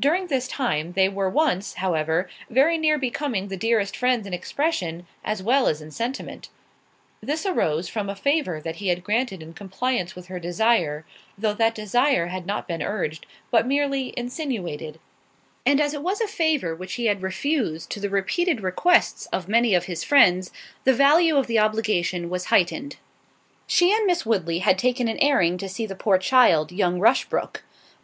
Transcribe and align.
During 0.00 0.26
this 0.26 0.48
time 0.48 0.94
they 0.94 1.08
were 1.08 1.30
once, 1.30 1.74
however, 1.74 2.28
very 2.50 2.76
near 2.76 2.98
becoming 2.98 3.46
the 3.46 3.56
dearest 3.56 3.96
friends 3.96 4.26
in 4.26 4.34
expression, 4.34 5.06
as 5.24 5.40
well 5.40 5.68
as 5.68 5.80
in 5.80 5.92
sentiment. 5.92 6.48
This 7.20 7.46
arose 7.46 7.88
from 7.88 8.10
a 8.10 8.16
favour 8.16 8.60
that 8.60 8.78
he 8.82 8.88
had 8.88 9.04
granted 9.04 9.40
in 9.40 9.52
compliance 9.54 10.16
with 10.16 10.26
her 10.26 10.40
desire, 10.40 11.06
though 11.38 11.54
that 11.54 11.76
desire 11.76 12.26
had 12.26 12.44
not 12.44 12.66
been 12.66 12.82
urged, 12.82 13.24
but 13.52 13.64
merely 13.64 14.12
insinuated; 14.18 14.98
and 15.64 15.80
as 15.80 15.94
it 15.94 16.02
was 16.02 16.20
a 16.20 16.26
favour 16.26 16.74
which 16.74 16.94
he 16.94 17.06
had 17.06 17.22
refused 17.22 17.88
to 17.90 18.00
the 18.00 18.10
repeated 18.10 18.62
requests 18.62 19.26
of 19.26 19.46
many 19.46 19.76
of 19.76 19.84
his 19.84 20.02
friends, 20.02 20.50
the 20.82 20.92
value 20.92 21.36
of 21.36 21.46
the 21.46 21.60
obligation 21.60 22.28
was 22.28 22.46
heightened. 22.46 22.96
She 23.68 23.92
and 23.96 24.06
Miss 24.08 24.26
Woodley 24.26 24.58
had 24.58 24.76
taken 24.76 25.06
an 25.06 25.18
airing 25.18 25.56
to 25.58 25.68
see 25.68 25.86
the 25.86 25.94
poor 25.94 26.18
child, 26.18 26.72
young 26.72 26.98
Rushbrook. 26.98 27.62